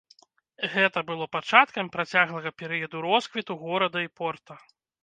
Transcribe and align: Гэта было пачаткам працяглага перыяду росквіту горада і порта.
Гэта 0.75 1.03
было 1.09 1.27
пачаткам 1.35 1.91
працяглага 1.97 2.55
перыяду 2.63 2.97
росквіту 3.09 3.63
горада 3.69 3.99
і 4.09 4.15
порта. 4.21 4.53